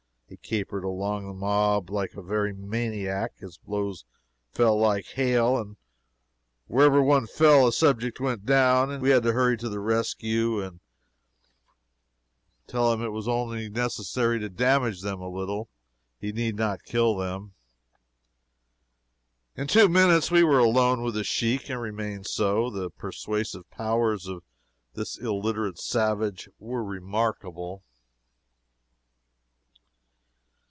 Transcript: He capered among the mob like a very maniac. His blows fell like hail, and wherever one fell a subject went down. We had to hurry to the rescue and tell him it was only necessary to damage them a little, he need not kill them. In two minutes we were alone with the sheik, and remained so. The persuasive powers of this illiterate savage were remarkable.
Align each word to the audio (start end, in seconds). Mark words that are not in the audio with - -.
He 0.31 0.37
capered 0.37 0.85
among 0.85 1.27
the 1.27 1.33
mob 1.33 1.89
like 1.89 2.13
a 2.13 2.21
very 2.21 2.53
maniac. 2.53 3.33
His 3.39 3.57
blows 3.57 4.05
fell 4.53 4.77
like 4.79 5.05
hail, 5.07 5.57
and 5.57 5.75
wherever 6.67 7.01
one 7.01 7.27
fell 7.27 7.67
a 7.67 7.73
subject 7.73 8.17
went 8.21 8.45
down. 8.45 9.01
We 9.01 9.09
had 9.09 9.23
to 9.23 9.33
hurry 9.33 9.57
to 9.57 9.67
the 9.67 9.81
rescue 9.81 10.61
and 10.61 10.79
tell 12.65 12.93
him 12.93 13.01
it 13.03 13.09
was 13.09 13.27
only 13.27 13.69
necessary 13.69 14.39
to 14.39 14.47
damage 14.47 15.01
them 15.01 15.19
a 15.19 15.27
little, 15.27 15.67
he 16.17 16.31
need 16.31 16.55
not 16.55 16.85
kill 16.85 17.17
them. 17.17 17.53
In 19.57 19.67
two 19.67 19.89
minutes 19.89 20.31
we 20.31 20.45
were 20.45 20.59
alone 20.59 21.03
with 21.03 21.15
the 21.15 21.25
sheik, 21.25 21.69
and 21.69 21.81
remained 21.81 22.25
so. 22.25 22.69
The 22.69 22.89
persuasive 22.89 23.69
powers 23.69 24.27
of 24.27 24.43
this 24.93 25.17
illiterate 25.19 25.77
savage 25.77 26.47
were 26.57 26.85
remarkable. 26.85 27.83